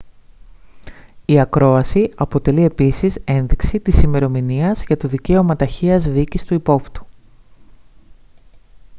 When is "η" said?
1.25-1.39